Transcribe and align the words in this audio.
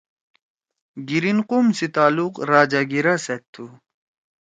گیرین 1.07 1.39
قوم 1.49 1.67
سی 1.77 1.87
تعلق 1.95 2.33
راجا 2.51 2.81
گیرا 2.91 3.15
سیت 3.25 3.43
تُھو۔ 3.53 3.65